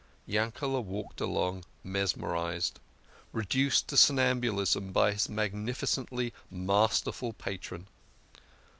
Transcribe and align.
Yankele 0.27 0.83
walked 0.83 1.21
along 1.21 1.63
mesmerised, 1.83 2.79
reduced 3.33 3.87
to 3.87 3.95
som 3.95 4.15
nambulism 4.15 4.91
by 4.91 5.11
his 5.11 5.29
magnificently 5.29 6.33
mas 6.49 7.03
terful 7.03 7.37
patron. 7.37 7.85